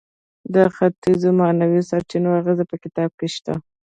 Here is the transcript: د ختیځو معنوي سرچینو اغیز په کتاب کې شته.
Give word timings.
د 0.53 0.55
ختیځو 0.75 1.29
معنوي 1.39 1.81
سرچینو 1.89 2.29
اغیز 2.39 2.59
په 2.69 2.75
کتاب 2.83 3.09
کې 3.19 3.27
شته. 3.35 3.53